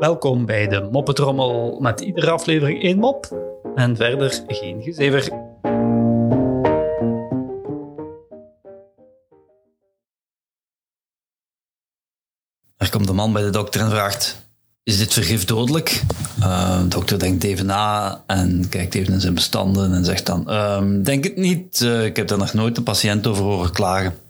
Welkom 0.00 0.46
bij 0.46 0.68
de 0.68 0.88
Moppetrommel 0.92 1.78
met 1.80 2.00
iedere 2.00 2.30
aflevering 2.30 2.82
één 2.82 2.98
mop 2.98 3.36
en 3.74 3.96
verder 3.96 4.42
geen 4.46 4.82
gezever. 4.82 5.32
Er 12.76 12.90
komt 12.90 13.08
een 13.08 13.14
man 13.14 13.32
bij 13.32 13.42
de 13.42 13.50
dokter 13.50 13.80
en 13.80 13.90
vraagt: 13.90 14.46
Is 14.82 14.98
dit 14.98 15.12
vergif 15.12 15.44
dodelijk? 15.44 16.02
Uh, 16.38 16.80
de 16.82 16.88
dokter 16.88 17.18
denkt 17.18 17.44
even 17.44 17.66
na 17.66 18.22
en 18.26 18.68
kijkt 18.68 18.94
even 18.94 19.12
in 19.12 19.20
zijn 19.20 19.34
bestanden 19.34 19.92
en 19.92 20.04
zegt 20.04 20.26
dan: 20.26 20.50
ehm, 20.50 21.02
Denk 21.02 21.24
het 21.24 21.36
niet, 21.36 21.80
uh, 21.80 22.04
ik 22.04 22.16
heb 22.16 22.28
daar 22.28 22.38
nog 22.38 22.52
nooit 22.52 22.76
een 22.76 22.82
patiënt 22.82 23.26
over 23.26 23.42
horen 23.44 23.72
klagen. 23.72 24.29